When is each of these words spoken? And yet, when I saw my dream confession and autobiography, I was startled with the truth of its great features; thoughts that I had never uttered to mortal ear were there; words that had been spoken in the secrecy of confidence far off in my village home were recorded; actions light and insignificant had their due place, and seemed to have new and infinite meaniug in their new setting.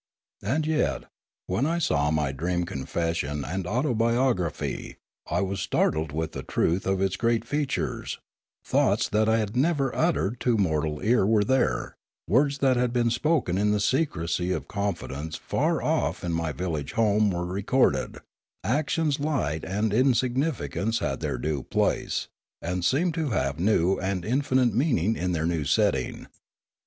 And 0.41 0.65
yet, 0.65 1.03
when 1.45 1.67
I 1.67 1.77
saw 1.77 2.09
my 2.09 2.31
dream 2.31 2.65
confession 2.65 3.45
and 3.45 3.67
autobiography, 3.67 4.95
I 5.29 5.41
was 5.41 5.59
startled 5.59 6.11
with 6.11 6.31
the 6.31 6.41
truth 6.41 6.87
of 6.87 6.99
its 6.99 7.15
great 7.15 7.45
features; 7.45 8.17
thoughts 8.65 9.07
that 9.09 9.29
I 9.29 9.37
had 9.37 9.55
never 9.55 9.95
uttered 9.95 10.39
to 10.39 10.57
mortal 10.57 11.01
ear 11.01 11.23
were 11.27 11.43
there; 11.43 11.95
words 12.27 12.57
that 12.65 12.77
had 12.77 12.91
been 12.91 13.11
spoken 13.11 13.59
in 13.59 13.73
the 13.73 13.79
secrecy 13.79 14.51
of 14.51 14.67
confidence 14.67 15.35
far 15.35 15.83
off 15.83 16.23
in 16.23 16.33
my 16.33 16.51
village 16.51 16.93
home 16.93 17.29
were 17.29 17.45
recorded; 17.45 18.17
actions 18.63 19.19
light 19.19 19.63
and 19.63 19.93
insignificant 19.93 20.97
had 20.97 21.19
their 21.19 21.37
due 21.37 21.61
place, 21.61 22.27
and 22.59 22.83
seemed 22.83 23.13
to 23.13 23.29
have 23.29 23.59
new 23.59 23.99
and 23.99 24.25
infinite 24.25 24.73
meaniug 24.73 25.15
in 25.15 25.33
their 25.33 25.45
new 25.45 25.63
setting. 25.63 26.25